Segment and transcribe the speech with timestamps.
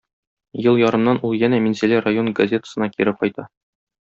[0.67, 3.47] Ел ярымнан ул янә Минзәлә район газетасына кире кайта.